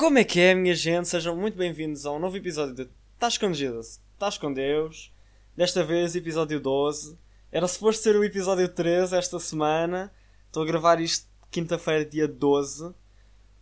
[0.00, 1.08] Como é que é, minha gente?
[1.08, 5.12] Sejam muito bem-vindos a um novo episódio de Tá Escondido-se, Tá com Deus.
[5.54, 7.18] Desta vez, episódio 12.
[7.52, 10.10] Era suposto ser o episódio 13 esta semana.
[10.46, 12.94] Estou a gravar isto quinta-feira, dia 12.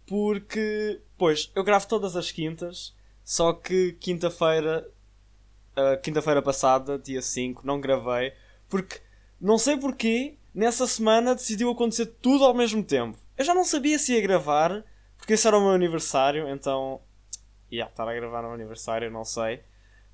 [0.06, 2.94] Porque, pois, eu gravo todas as quintas.
[3.24, 4.88] Só que quinta-feira,
[5.76, 8.32] uh, quinta-feira passada, dia 5, não gravei.
[8.68, 9.00] Porque,
[9.40, 13.18] não sei porquê, nessa semana decidiu acontecer tudo ao mesmo tempo.
[13.36, 14.84] Eu já não sabia se ia gravar
[15.28, 17.02] porque esse era o meu aniversário, então.
[17.70, 19.62] Yeah, estar a gravar no aniversário, não sei.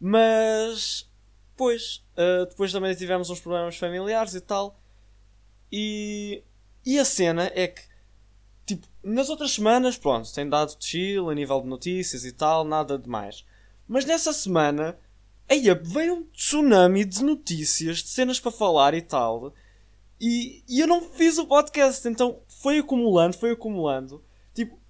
[0.01, 1.09] Mas.
[1.57, 2.05] Pois.
[2.19, 4.77] Uh, depois também tivemos uns problemas familiares e tal.
[5.71, 6.43] E.
[6.85, 7.83] E a cena é que.
[8.67, 12.99] Tipo, nas outras semanas, pronto, tem dado chill a nível de notícias e tal, nada
[12.99, 13.47] de mais.
[13.87, 14.99] Mas nessa semana.
[15.49, 19.55] Aí veio um tsunami de notícias, de cenas para falar e tal.
[20.21, 24.21] E, e eu não fiz o podcast, então foi acumulando, foi acumulando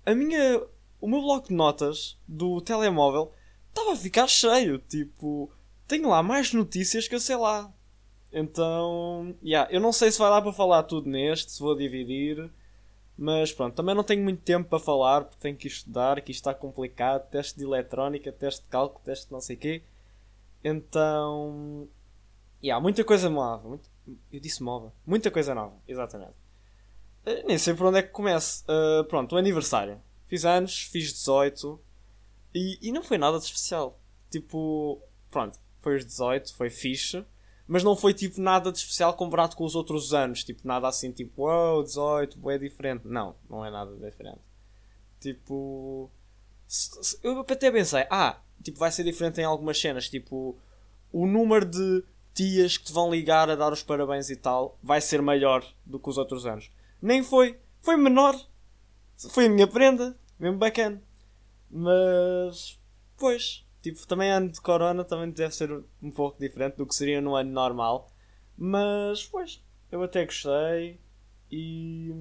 [0.06, 0.62] a minha.
[1.00, 3.32] O meu bloco de notas do telemóvel
[3.68, 4.78] estava a ficar cheio.
[4.78, 5.50] Tipo,
[5.86, 7.72] tenho lá mais notícias que eu sei lá.
[8.32, 12.50] Então, yeah, eu não sei se vai dar para falar tudo neste, se vou dividir.
[13.16, 16.40] Mas pronto, também não tenho muito tempo para falar porque tenho que estudar, que isto
[16.40, 17.28] está complicado.
[17.30, 19.82] Teste de eletrónica, teste de cálculo, teste de não sei o quê.
[20.64, 21.88] Então,
[22.62, 23.68] yeah, muita coisa nova.
[23.68, 23.88] Muito,
[24.32, 24.92] eu disse nova.
[25.06, 26.34] Muita coisa nova, exatamente.
[27.26, 28.64] Uh, nem sei por onde é que começo.
[28.64, 30.00] Uh, pronto, o aniversário.
[30.26, 31.80] Fiz anos, fiz 18
[32.54, 33.98] e, e não foi nada de especial.
[34.30, 37.24] Tipo, pronto, foi os 18, foi fixe,
[37.66, 40.44] mas não foi tipo nada de especial comparado com os outros anos.
[40.44, 43.06] Tipo, nada assim, tipo, wow, 18, é diferente.
[43.06, 44.40] Não, não é nada diferente.
[45.20, 46.10] Tipo,
[47.22, 50.08] eu até pensei, ah, tipo, vai ser diferente em algumas cenas.
[50.08, 50.56] Tipo,
[51.12, 55.00] o número de tias que te vão ligar a dar os parabéns e tal vai
[55.00, 56.70] ser maior do que os outros anos.
[57.00, 57.58] Nem foi.
[57.80, 58.34] Foi menor.
[59.30, 60.16] Foi a minha prenda.
[60.38, 61.02] Mesmo bacana.
[61.70, 62.80] Mas.
[63.16, 63.64] Pois.
[63.82, 65.70] Tipo, também ano de corona também deve ser
[66.02, 68.10] um pouco diferente do que seria no ano normal.
[68.56, 69.62] Mas, pois.
[69.90, 70.98] Eu até gostei.
[71.50, 72.12] E.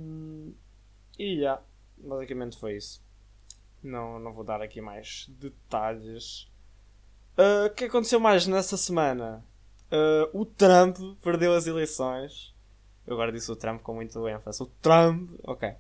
[1.18, 1.42] E já.
[1.42, 1.62] Yeah,
[1.98, 3.04] basicamente foi isso.
[3.82, 6.48] Não, não vou dar aqui mais detalhes.
[7.38, 9.44] Ah, o que aconteceu mais nessa semana?
[9.92, 12.53] Uh, o Trump perdeu as eleições.
[13.06, 14.64] Eu agora disse o Trump com muito ênfase.
[14.64, 15.74] O Trump, ok.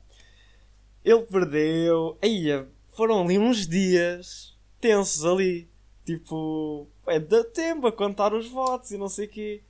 [1.04, 2.18] Ele perdeu.
[2.22, 5.68] Aí, foram ali uns dias tensos ali.
[6.06, 9.64] Tipo, é dá tempo a contar os votos e não sei o quê.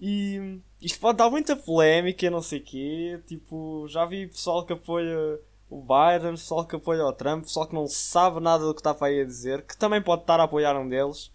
[0.00, 3.20] E isto pode dar muita polémica e não sei o quê.
[3.26, 5.38] Tipo, já vi pessoal que apoia
[5.68, 8.94] o Biden, pessoal que apoia o Trump, pessoal que não sabe nada do que está
[8.94, 11.30] para aí a dizer, que também pode estar a apoiar um deles.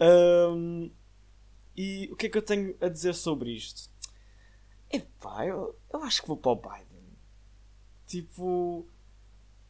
[0.00, 0.90] Um,
[1.76, 3.90] e o que é que eu tenho a dizer sobre isto?
[4.94, 7.16] Epá, eu, eu acho que vou para o Biden.
[8.06, 8.86] Tipo.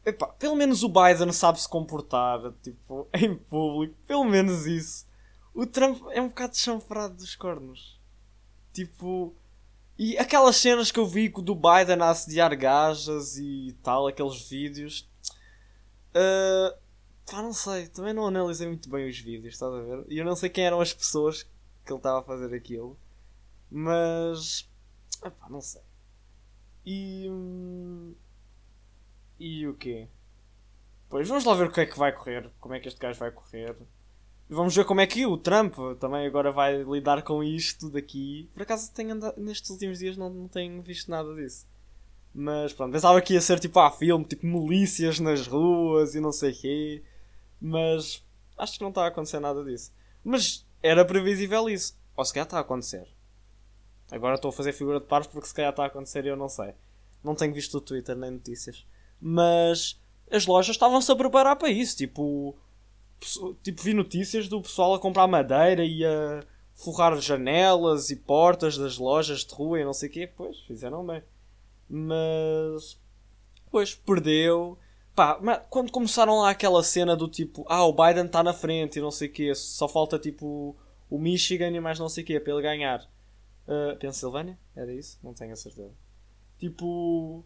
[0.04, 3.94] Epá, pelo menos o Biden sabe se comportar, tipo, em público.
[4.06, 5.06] Pelo menos isso.
[5.54, 7.98] O Trump é um bocado chanfrado dos cornos.
[8.72, 9.34] Tipo.
[9.96, 15.08] E aquelas cenas que eu vi do Biden a assediar gajas e tal, aqueles vídeos.
[16.10, 16.76] Uh,
[17.30, 17.86] pá, não sei.
[17.86, 20.04] Também não analisei muito bem os vídeos, estás a ver?
[20.08, 21.44] E eu não sei quem eram as pessoas
[21.84, 22.98] que ele estava a fazer aquilo.
[23.70, 24.68] Mas.
[25.24, 25.82] Epá, não sei.
[26.84, 27.26] E.
[27.30, 28.14] Hum,
[29.38, 30.08] e o quê?
[31.08, 32.50] Pois vamos lá ver o que é que vai correr.
[32.60, 33.76] Como é que este gajo vai correr.
[34.48, 38.50] Vamos ver como é que o Trump também agora vai lidar com isto daqui.
[38.52, 41.66] Por acaso tenho andado, nestes últimos dias não, não tenho visto nada disso.
[42.34, 46.32] Mas pronto, pensava que ia ser tipo ah, filme, tipo milícias nas ruas e não
[46.32, 47.02] sei quê.
[47.60, 48.22] Mas
[48.58, 49.92] acho que não está a acontecer nada disso.
[50.22, 51.96] Mas era previsível isso.
[52.16, 53.13] Ou se calhar está a acontecer.
[54.10, 56.36] Agora estou a fazer figura de pares porque se calhar está a acontecer e eu
[56.36, 56.74] não sei.
[57.22, 58.86] Não tenho visto o Twitter nem notícias.
[59.20, 59.98] Mas
[60.30, 61.96] as lojas estavam-se a preparar para isso.
[61.96, 62.54] Tipo,
[63.62, 66.44] tipo, vi notícias do pessoal a comprar madeira e a
[66.74, 70.30] forrar janelas e portas das lojas de rua e não sei o quê.
[70.36, 71.22] Pois, fizeram bem.
[71.88, 72.98] Mas,
[73.70, 74.78] pois, perdeu.
[75.14, 75.38] Pá,
[75.70, 79.12] quando começaram lá aquela cena do tipo, ah, o Biden está na frente e não
[79.12, 80.76] sei o quê, só falta tipo
[81.08, 83.08] o Michigan e mais não sei o quê para ele ganhar.
[83.66, 84.58] Uh, Pensilvânia?
[84.76, 85.18] Era isso?
[85.22, 85.94] Não tenho a certeza.
[86.58, 87.44] Tipo,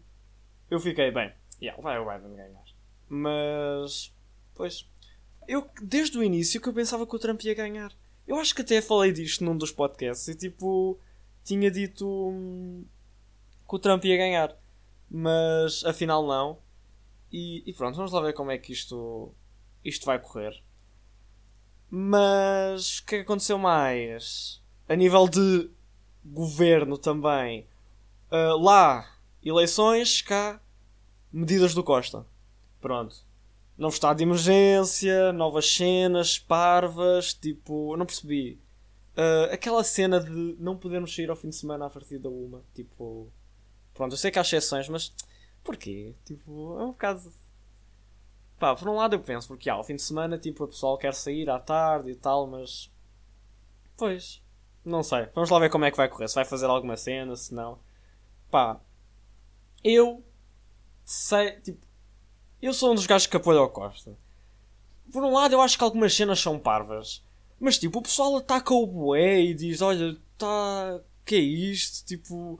[0.69, 1.33] eu fiquei bem.
[1.61, 2.63] Yeah, vai o Biden ganhar.
[3.07, 4.13] Mas,
[4.53, 4.87] pois,
[5.47, 7.91] eu desde o início que eu pensava que o Trump ia ganhar.
[8.27, 10.99] Eu acho que até falei disto num dos podcasts e tipo,
[11.43, 12.85] tinha dito hum,
[13.67, 14.55] que o Trump ia ganhar.
[15.09, 16.59] Mas afinal não.
[17.31, 19.33] E, e, pronto, vamos lá ver como é que isto,
[19.83, 20.61] isto vai correr.
[21.89, 24.61] Mas o que é que aconteceu mais?
[24.87, 25.69] A nível de
[26.23, 27.67] governo também.
[28.31, 29.09] Uh, lá,
[29.43, 30.61] eleições, cá,
[31.31, 32.25] medidas do Costa.
[32.79, 33.15] Pronto.
[33.77, 38.59] novo estado de emergência, novas cenas, parvas, tipo, eu não percebi.
[39.17, 42.61] Uh, aquela cena de não podermos sair ao fim de semana a partir da uma,
[42.73, 43.27] tipo,
[43.93, 45.13] pronto, eu sei que há exceções, mas
[45.63, 46.13] porquê?
[46.25, 47.31] Tipo, é um bocado.
[48.57, 51.13] Pá, por um lado eu penso, porque ao fim de semana, tipo, o pessoal quer
[51.13, 52.91] sair à tarde e tal, mas.
[53.97, 54.41] Pois,
[54.85, 55.27] não sei.
[55.35, 56.27] Vamos lá ver como é que vai correr.
[56.27, 57.79] Se vai fazer alguma cena, se não.
[58.49, 58.79] Pá,
[59.83, 60.23] eu
[61.05, 61.85] sei, tipo,
[62.61, 64.17] eu sou um dos gajos que apoia o Costa.
[65.11, 67.23] Por um lado, eu acho que algumas cenas são parvas.
[67.59, 71.01] Mas, tipo, o pessoal ataca o bué e diz: Olha, tá.
[71.25, 72.05] que é isto?
[72.05, 72.59] Tipo,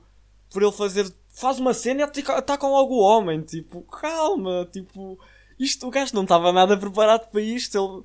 [0.50, 1.12] por ele fazer.
[1.28, 3.42] faz uma cena e atacam logo o homem.
[3.42, 5.18] Tipo, calma, tipo.
[5.58, 7.76] Isto, o gajo não estava nada preparado para isto.
[7.76, 8.04] Ele.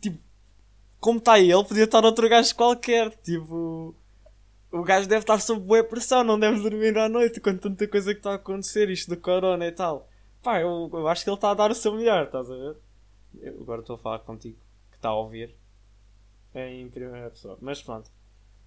[0.00, 0.23] tipo.
[1.04, 3.10] Como está ele, podia estar outro gajo qualquer.
[3.18, 3.94] Tipo.
[4.72, 8.14] O gajo deve estar sob boa pressão, não deve dormir à noite com tanta coisa
[8.14, 10.08] que está a acontecer, isto do corona e tal.
[10.42, 12.76] Pá, eu, eu acho que ele está a dar o seu melhor, estás a ver?
[13.38, 14.56] Eu agora estou a falar contigo,
[14.90, 15.54] que está a ouvir
[16.54, 17.58] em primeira pessoa.
[17.60, 18.10] Mas pronto.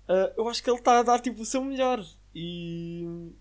[0.07, 2.05] Uh, eu acho que ele está a dar tipo o seu melhor.
[2.35, 3.31] E.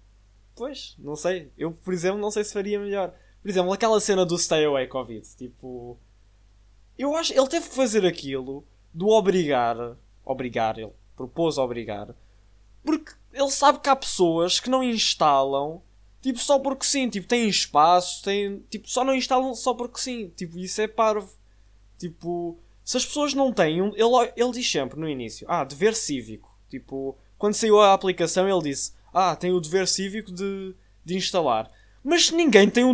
[0.56, 1.52] Pois, não sei.
[1.58, 3.14] Eu, por exemplo, não sei se faria melhor.
[3.43, 5.28] Por exemplo, aquela cena do Stay Away Covid.
[5.37, 5.98] Tipo.
[6.98, 7.34] Eu acho.
[7.34, 8.66] Ele teve que fazer aquilo
[8.96, 9.76] do obrigar.
[10.25, 12.14] Obrigar, ele propôs obrigar.
[12.84, 15.82] Porque ele sabe que há pessoas que não instalam
[16.26, 18.58] Tipo, só porque sim, tipo, tem espaço, tem.
[18.69, 20.28] Tipo, só não instalam só porque sim.
[20.34, 21.32] Tipo, isso é parvo.
[21.96, 23.78] Tipo, se as pessoas não têm.
[23.78, 26.52] Ele, ele diz sempre no início: Ah, dever cívico.
[26.69, 31.70] Tipo, quando saiu a aplicação, ele disse: Ah, tem o dever cívico de, de instalar.
[32.02, 32.93] Mas ninguém tem um.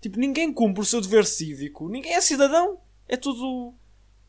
[0.00, 1.88] Tipo, ninguém cumpre o seu dever cívico.
[1.88, 2.80] Ninguém é cidadão.
[3.06, 3.74] É tudo.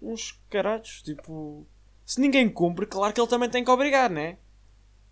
[0.03, 1.01] Uns caralhos.
[1.01, 1.65] Tipo,
[2.05, 4.37] se ninguém cumpre, claro que ele também tem que obrigar, né?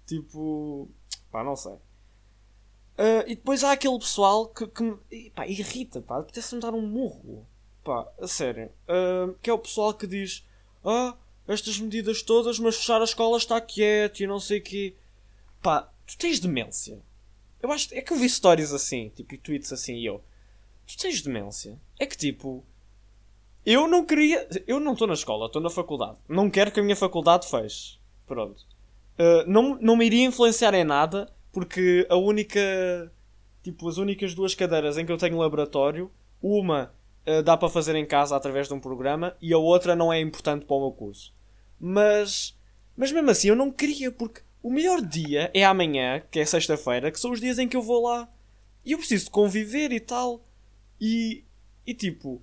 [0.05, 0.89] Tipo,
[1.31, 1.73] pá, não sei.
[1.73, 7.47] Uh, e depois há aquele pessoal que, que pá, irrita, pá, apetece-me dar um murro.
[7.83, 8.69] Pá, a sério.
[8.87, 10.45] Uh, que é o pessoal que diz:
[10.83, 11.15] Ah,
[11.47, 14.95] estas medidas todas, mas fechar a escola está quieto e não sei o quê.
[15.61, 17.01] Pá, tu tens demência.
[17.61, 20.23] Eu acho é que eu vi stories assim, tipo, e tweets assim, e eu.
[20.85, 21.79] Tu tens demência.
[21.99, 22.63] É que tipo.
[23.65, 24.47] Eu não queria.
[24.67, 26.17] Eu não estou na escola, estou na faculdade.
[26.27, 27.99] Não quero que a minha faculdade feche.
[28.25, 28.65] Pronto.
[29.19, 32.59] Uh, não, não me iria influenciar em nada porque a única.
[33.63, 36.09] Tipo, as únicas duas cadeiras em que eu tenho laboratório,
[36.41, 36.91] uma
[37.27, 40.19] uh, dá para fazer em casa através de um programa e a outra não é
[40.19, 41.33] importante para o meu curso.
[41.79, 42.57] Mas.
[42.97, 47.11] Mas mesmo assim eu não queria, porque o melhor dia é amanhã, que é sexta-feira,
[47.11, 48.29] que são os dias em que eu vou lá.
[48.85, 50.43] E eu preciso conviver e tal.
[50.99, 51.43] E.
[51.85, 52.41] E tipo.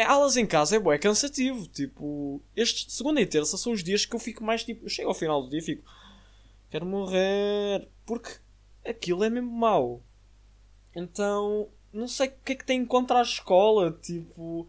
[0.00, 1.66] É, aulas em casa é bué cansativo.
[1.66, 4.86] Tipo, este segunda e terça são os dias que eu fico mais tipo.
[4.86, 5.84] Eu chego ao final do dia e fico.
[6.70, 7.86] Quero morrer.
[8.06, 8.30] Porque
[8.82, 10.02] aquilo é mesmo mau.
[10.96, 13.92] Então, não sei o que é que tem contra a escola.
[14.00, 14.66] Tipo,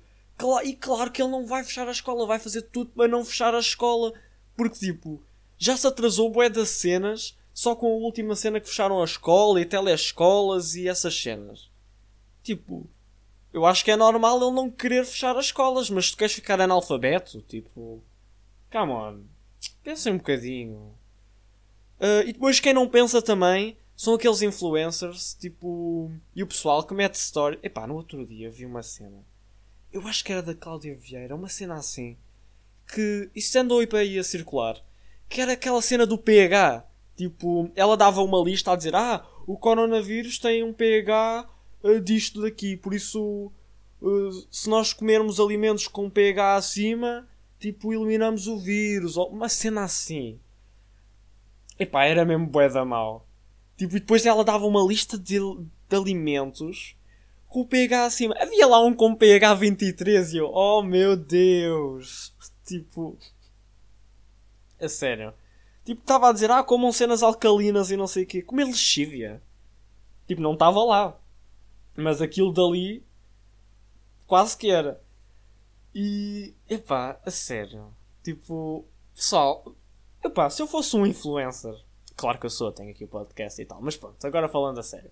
[0.65, 3.55] e claro que ele não vai fechar a escola, vai fazer tudo para não fechar
[3.55, 4.11] a escola.
[4.57, 5.23] Porque, tipo,
[5.57, 9.61] já se atrasou bué das cenas só com a última cena que fecharam a escola
[9.61, 11.71] e telescolas e essas cenas.
[12.43, 12.85] Tipo,
[13.53, 16.33] eu acho que é normal ele não querer fechar as escolas, mas se tu queres
[16.33, 18.01] ficar analfabeto, tipo,
[18.71, 19.21] come on,
[19.83, 20.93] pensa um bocadinho.
[21.99, 26.11] Uh, e depois quem não pensa também são aqueles influencers, tipo.
[26.35, 27.59] E o pessoal que mete story.
[27.61, 29.23] Epá, no outro dia vi uma cena.
[29.93, 32.17] Eu acho que era da Cláudia Vieira, uma cena assim.
[32.87, 33.29] Que.
[33.35, 34.81] Isto andou aí a circular.
[35.29, 36.83] Que era aquela cena do pH.
[37.15, 41.47] Tipo, ela dava uma lista a dizer: Ah, o coronavírus tem um pH
[42.03, 42.77] disto daqui.
[42.77, 43.51] Por isso,
[44.01, 47.27] uh, se nós comermos alimentos com pH acima,
[47.59, 49.17] tipo, eliminamos o vírus.
[49.17, 50.39] Uma cena assim.
[51.79, 53.25] Epá, era mesmo bué da mal.
[53.77, 56.95] Tipo, e depois ela dava uma lista de, de alimentos
[57.47, 58.35] com pH acima.
[58.39, 62.33] Havia lá um com pH 23 e eu, oh meu Deus!
[62.65, 63.17] Tipo.
[64.79, 65.33] A sério.
[65.83, 68.41] Tipo, estava a dizer, ah, comam cenas alcalinas e não sei o quê.
[68.41, 69.41] Comer lexívia.
[70.27, 71.19] Tipo, não estava lá.
[71.95, 73.03] Mas aquilo dali.
[74.27, 75.01] Quase que era.
[75.93, 76.53] E.
[76.69, 77.93] Epá, a sério.
[78.23, 78.85] Tipo.
[79.13, 79.75] Pessoal.
[80.23, 81.75] Epá, se eu fosse um influencer
[82.21, 83.81] Claro que eu sou, tenho aqui o podcast e tal.
[83.81, 85.09] Mas pronto, agora falando a sério.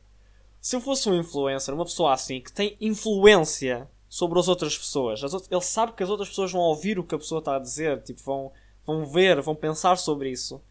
[0.61, 5.23] Se eu fosse um influencer, uma pessoa assim, que tem influência sobre as outras pessoas,
[5.23, 7.55] as outras, ele sabe que as outras pessoas vão ouvir o que a pessoa está
[7.55, 8.51] a dizer, tipo, vão,
[8.85, 10.61] vão ver, vão pensar sobre isso.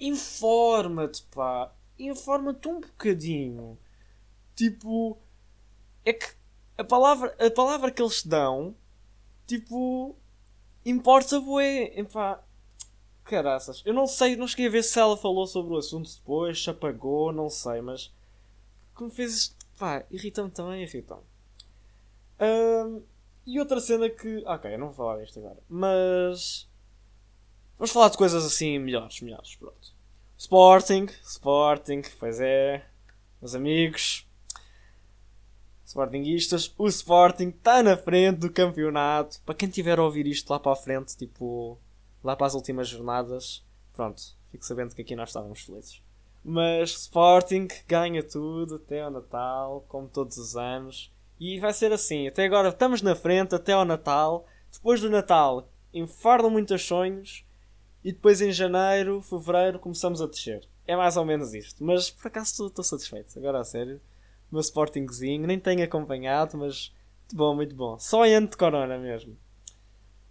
[0.00, 1.70] Informa-te, pá.
[1.98, 3.76] Informa-te um bocadinho.
[4.54, 5.18] Tipo,
[6.06, 6.26] é que
[6.78, 8.74] a palavra, a palavra que eles dão,
[9.46, 10.16] tipo,
[10.84, 11.92] importa bué.
[11.98, 12.42] Epá,
[13.24, 13.82] Caraças.
[13.84, 16.70] Eu não sei, não cheguei a ver se ela falou sobre o assunto depois, se
[16.70, 18.12] apagou, não sei, mas.
[18.94, 19.56] Como fez isto.
[19.78, 21.24] Pá, irritam-me também, irritam-me.
[22.40, 23.02] Um,
[23.46, 24.42] E outra cena que.
[24.46, 25.58] Ok, eu não vou falar disto agora.
[25.68, 26.68] Mas.
[27.78, 29.94] Vamos falar de coisas assim melhores, melhores, pronto.
[30.38, 32.86] Sporting, Sporting, pois é.
[33.40, 34.25] Meus amigos.
[35.86, 39.40] Sportingistas, o Sporting está na frente do campeonato.
[39.46, 41.78] Para quem tiver a ouvir isto lá para a frente, tipo,
[42.24, 43.64] lá para as últimas jornadas,
[43.94, 46.02] pronto, fico sabendo que aqui nós estávamos felizes.
[46.44, 51.12] Mas Sporting ganha tudo até ao Natal, como todos os anos.
[51.38, 52.26] E vai ser assim.
[52.26, 54.44] Até agora estamos na frente, até ao Natal.
[54.72, 57.44] Depois do Natal, enfardam muitos sonhos.
[58.02, 60.66] E depois em janeiro, fevereiro, começamos a descer.
[60.84, 61.84] É mais ou menos isto.
[61.84, 63.38] Mas por acaso estou satisfeito.
[63.38, 64.00] Agora a sério.
[64.50, 65.46] Meu Sportingzinho.
[65.46, 67.98] Nem tenho acompanhado, mas muito bom, muito bom.
[67.98, 69.36] Só de Corona mesmo.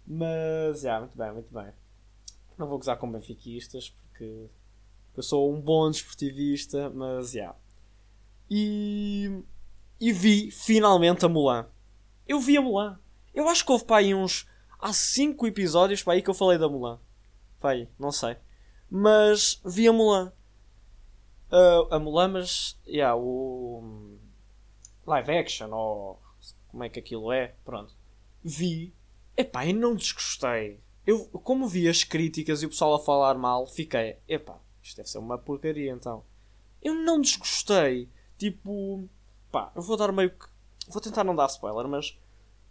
[0.06, 1.72] Mas, já, yeah, muito bem, muito bem.
[2.56, 4.46] Não vou gozar com benfiquistas, porque
[5.16, 7.40] eu sou um bom desportivista, mas, já.
[7.40, 7.58] Yeah.
[8.48, 9.42] E
[10.00, 11.66] e vi finalmente a Mulan.
[12.28, 12.98] Eu vi a Mulan.
[13.34, 14.46] Eu acho que houve para aí uns.
[14.78, 17.00] Há 5 episódios para aí que eu falei da Mulan.
[17.58, 18.36] Para aí, não sei.
[18.90, 20.32] Mas vi a Mulan.
[21.50, 22.78] Uh, a Mulan, mas.
[22.86, 24.18] Yeah, o.
[25.06, 26.20] Live action, ou.
[26.68, 27.54] Como é que aquilo é?
[27.64, 27.94] Pronto.
[28.42, 28.92] Vi.
[29.36, 30.80] Epá, e não desgostei.
[31.06, 34.18] Eu, como vi as críticas e o pessoal a falar mal, fiquei.
[34.28, 36.24] Epá, isto deve ser uma porcaria então.
[36.82, 38.08] Eu não desgostei.
[38.36, 39.08] Tipo
[39.50, 40.46] pá, eu vou dar meio que.
[40.88, 42.16] Vou tentar não dar spoiler, mas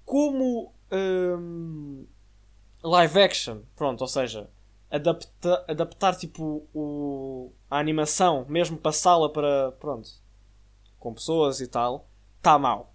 [0.05, 2.05] como um,
[2.83, 4.49] live action, pronto, ou seja,
[4.89, 9.71] adapta, adaptar tipo o, a animação, mesmo passá-la para.
[9.73, 10.09] pronto,
[10.99, 12.93] com pessoas e tal, está mal.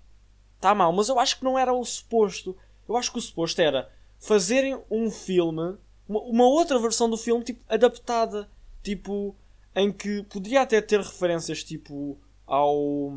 [0.56, 2.56] Está mal, mas eu acho que não era o suposto.
[2.88, 5.78] Eu acho que o suposto era fazerem um filme,
[6.08, 8.50] uma, uma outra versão do filme, tipo, adaptada,
[8.82, 9.34] tipo,
[9.74, 13.12] em que poderia até ter referências, tipo, ao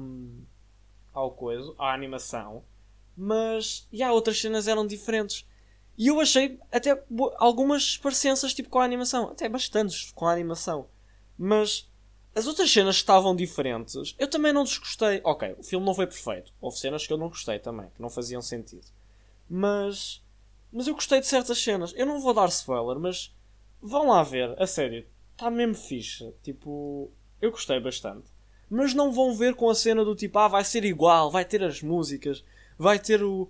[1.13, 2.63] ao coisa, à animação,
[3.15, 5.45] mas e há outras cenas eram diferentes.
[5.97, 7.03] E eu achei até
[7.37, 10.87] algumas parecenças tipo com a animação, até bastantes com a animação.
[11.37, 11.89] Mas
[12.35, 15.21] as outras cenas estavam diferentes, eu também não desgostei.
[15.23, 16.51] Ok, o filme não foi perfeito.
[16.59, 18.87] Houve cenas que eu não gostei também, que não faziam sentido.
[19.49, 20.21] Mas
[20.71, 21.93] mas eu gostei de certas cenas.
[21.95, 23.31] Eu não vou dar spoiler, mas
[23.79, 25.05] vão lá ver, a sério.
[25.33, 26.33] Está mesmo fixe.
[26.41, 28.33] Tipo, eu gostei bastante
[28.73, 31.63] mas não vão ver com a cena do tipo, ah, vai ser igual, vai ter
[31.63, 32.43] as músicas,
[32.75, 33.47] vai ter o,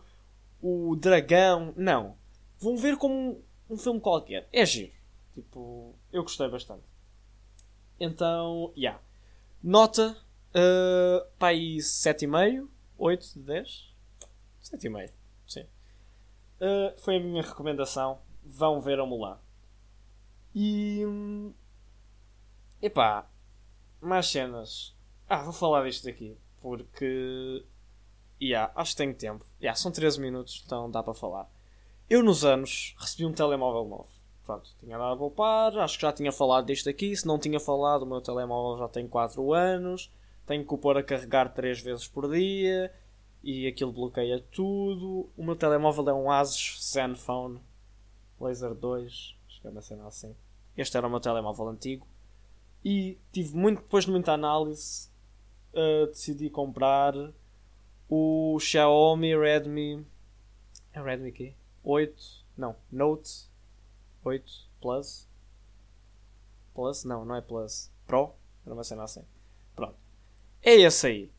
[0.61, 1.73] o dragão.
[1.77, 2.17] Não.
[2.63, 4.47] Vão ver como um, um filme qualquer.
[4.53, 4.93] É giro.
[5.33, 6.85] Tipo, eu gostei bastante.
[7.99, 9.01] Então, yeah.
[9.61, 10.17] Nota,
[10.55, 13.93] uh, para aí 7,5, 8 de 10.
[14.63, 15.11] 7,5,
[15.45, 15.63] sim.
[16.61, 18.21] Uh, foi a minha recomendação.
[18.45, 19.37] Vão ver a Mulan.
[20.55, 21.03] E.
[21.05, 21.53] Hum,
[22.81, 23.29] epá,
[23.99, 24.95] mais cenas.
[25.27, 26.37] Ah, vou falar disto aqui.
[26.61, 27.65] Porque.
[28.41, 29.45] Yeah, acho que tenho tempo.
[29.61, 31.49] Yeah, são 13 minutos, então dá para falar.
[32.13, 34.07] Eu, nos anos, recebi um telemóvel novo.
[34.45, 35.75] Pronto, tinha dado a poupar.
[35.79, 37.17] Acho que já tinha falado disto aqui.
[37.17, 40.11] Se não tinha falado, o meu telemóvel já tem 4 anos.
[40.45, 42.93] Tenho que o pôr a carregar 3 vezes por dia.
[43.43, 45.27] E aquilo bloqueia tudo.
[45.35, 47.59] O meu telemóvel é um Asus Zenfone
[48.39, 49.35] Laser 2.
[49.47, 50.35] Acho que é uma cena assim.
[50.77, 52.05] Este era o meu telemóvel antigo.
[52.85, 55.09] E tive muito, depois de muita análise,
[55.73, 57.15] uh, decidi comprar
[58.07, 60.05] o Xiaomi Redmi.
[60.93, 61.55] É Redmi quê?
[61.83, 62.45] 8.
[62.57, 63.49] Não, Note
[64.23, 65.27] 8 Plus.
[66.73, 67.03] Plus?
[67.03, 67.91] Não, não é Plus.
[68.07, 68.33] Pro?
[68.65, 69.23] Era uma cena assim.
[69.75, 69.95] Pronto.
[70.61, 71.31] É esse aí.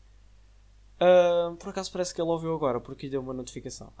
[0.95, 3.91] Uh, por acaso parece que ele ouviu agora porque deu uma notificação.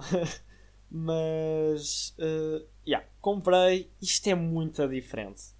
[0.89, 2.15] Mas.
[2.19, 3.91] Uh, yeah, comprei.
[4.01, 5.55] Isto é muito diferente.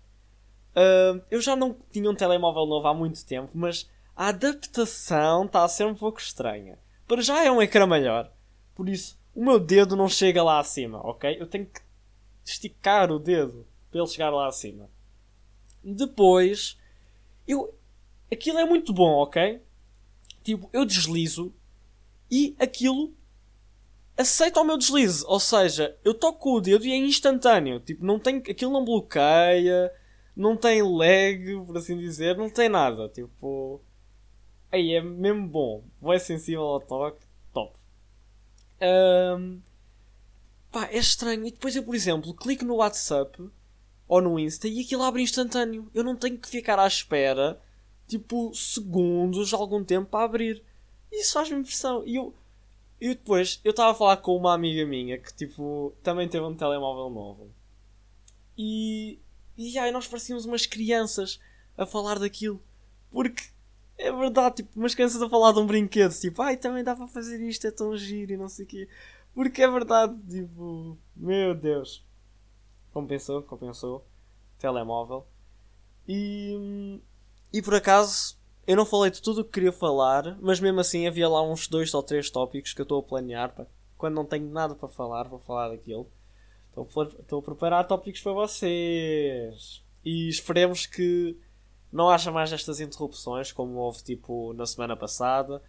[0.75, 5.63] Uh, eu já não tinha um telemóvel novo há muito tempo, mas a adaptação está
[5.63, 6.77] a ser um pouco estranha.
[7.07, 8.29] Para já é um ecrã maior,
[8.75, 11.37] por isso o meu dedo não chega lá acima, ok?
[11.39, 11.81] Eu tenho que
[12.43, 14.89] esticar o dedo para ele chegar lá acima.
[15.83, 16.77] Depois,
[17.47, 17.73] eu,
[18.31, 19.61] aquilo é muito bom, ok?
[20.43, 21.53] Tipo, eu deslizo
[22.31, 23.13] e aquilo
[24.17, 25.23] aceita o meu deslize.
[25.27, 27.79] Ou seja, eu toco com o dedo e é instantâneo.
[27.79, 29.91] Tipo, não tem, aquilo não bloqueia,
[30.35, 33.09] não tem lag, por assim dizer, não tem nada.
[33.09, 33.81] Tipo,
[34.75, 35.83] Aí é mesmo bom.
[36.03, 37.24] É sensível ao toque.
[38.81, 39.61] Um,
[40.71, 41.45] pá, é estranho.
[41.45, 43.49] E depois eu, por exemplo, clico no WhatsApp
[44.07, 45.89] ou no Insta e aquilo abre instantâneo.
[45.93, 47.61] Eu não tenho que ficar à espera,
[48.07, 50.63] tipo, segundos, algum tempo para abrir.
[51.11, 52.03] Isso faz-me impressão.
[52.05, 52.33] E eu,
[52.99, 57.09] depois, eu estava a falar com uma amiga minha que, tipo, também teve um telemóvel
[57.09, 57.49] novo.
[58.57, 59.19] E,
[59.57, 61.39] e aí nós parecíamos umas crianças
[61.77, 62.61] a falar daquilo.
[63.11, 63.43] Porque
[63.97, 67.07] é verdade, tipo, umas crianças a falar de um brinquedo, tipo, ai, também dá para
[67.07, 68.89] fazer isto, é tão giro e não sei o quê.
[69.33, 72.05] Porque é verdade, tipo, meu Deus.
[72.93, 74.05] Compensou, compensou.
[74.57, 75.27] Telemóvel.
[76.07, 77.01] E,
[77.51, 81.05] e por acaso, eu não falei de tudo o que queria falar, mas mesmo assim
[81.07, 83.53] havia lá uns dois ou três tópicos que eu estou a planear.
[83.53, 83.65] Pá.
[83.97, 86.09] Quando não tenho nada para falar, vou falar daquilo.
[86.77, 89.83] Estou a preparar tópicos para vocês.
[90.03, 91.37] E esperemos que
[91.95, 95.61] não haja mais estas interrupções, como houve tipo na semana passada.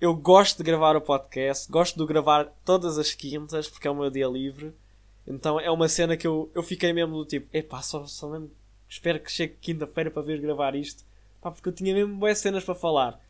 [0.00, 3.94] Eu gosto de gravar o podcast, gosto de gravar todas as quintas, porque é o
[3.94, 4.74] meu dia livre.
[5.26, 8.50] Então é uma cena que eu, eu fiquei mesmo do tipo, epá, só, só mesmo
[8.88, 11.04] espero que chegue quinta-feira para vir gravar isto.
[11.42, 13.20] Pá, porque eu tinha mesmo boas cenas para falar.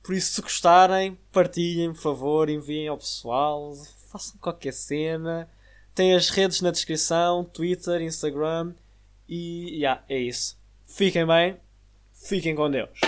[0.00, 3.74] Por isso, se gostarem, partilhem, por favor, enviem ao pessoal,
[4.08, 5.48] façam qualquer cena.
[5.92, 8.74] Tem as redes na descrição, Twitter, Instagram.
[9.28, 10.56] E yeah, é isso.
[10.86, 11.56] Fiquem bem,
[12.22, 13.00] Fiquem com Deus.